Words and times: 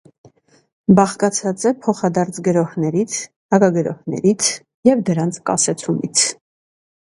Բաղկացած 0.99 1.65
է 1.71 1.73
փոխադարձ 1.83 2.39
գրոհներից, 2.47 3.19
հակագրոհներից 3.57 4.49
և 4.91 5.05
դրանց 5.11 5.39
կասեցումից։ 5.51 6.27